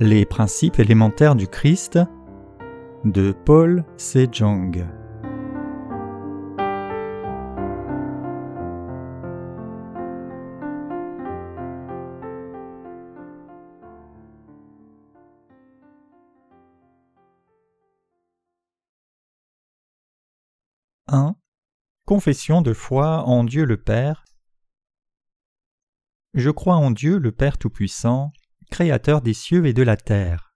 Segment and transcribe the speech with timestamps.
[0.00, 2.00] Les principes élémentaires du Christ
[3.04, 4.84] de Paul Sejong
[21.06, 21.36] 1.
[22.04, 24.24] Confession de foi en Dieu le Père.
[26.34, 28.32] Je crois en Dieu le Père Tout-Puissant,
[28.70, 30.53] Créateur des cieux et de la terre.